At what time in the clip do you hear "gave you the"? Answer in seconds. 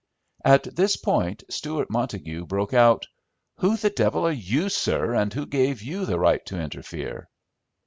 5.45-6.17